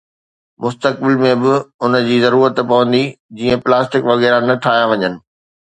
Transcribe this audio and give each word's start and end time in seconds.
مستقبل 0.63 1.13
۾ 1.23 1.33
به 1.43 1.53
ان 1.89 1.99
جي 2.07 2.17
ضرورت 2.25 2.55
پوندي، 2.71 3.03
جيئن 3.41 3.57
پلاسٽڪ 3.69 4.03
وغيره 4.11 4.39
نه 4.49 4.55
ٺاهيا 4.67 4.85
وڃن 4.95 5.13